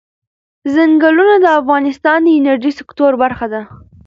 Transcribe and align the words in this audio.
ځنګلونه 0.73 1.35
د 1.39 1.45
افغانستان 1.59 2.19
د 2.23 2.27
انرژۍ 2.37 2.71
سکتور 2.79 3.11
برخه 3.23 3.45
ده. 3.53 3.61